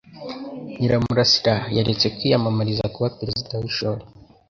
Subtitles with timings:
[0.77, 4.03] Nyiramurasira yaretse kwiyamamariza kuba perezida w'ishuri.